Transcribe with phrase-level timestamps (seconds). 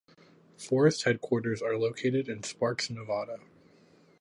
[0.57, 3.37] Forest headquarters are located in Sparks, Nevada.